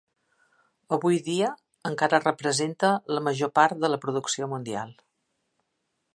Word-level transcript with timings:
Avui 0.95 1.19
dia, 1.27 1.49
encara 1.89 2.21
representa 2.23 2.91
la 3.17 3.23
major 3.29 3.53
part 3.61 3.85
de 3.85 3.93
la 3.95 4.01
producció 4.07 4.53
mundial. 4.57 4.99